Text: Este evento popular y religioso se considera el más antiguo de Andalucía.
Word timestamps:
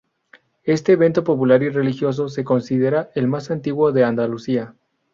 Este 0.63 0.93
evento 0.93 1.23
popular 1.23 1.61
y 1.61 1.69
religioso 1.69 2.27
se 2.27 2.43
considera 2.43 3.11
el 3.13 3.27
más 3.27 3.51
antiguo 3.51 3.91
de 3.91 4.03
Andalucía. 4.03 4.73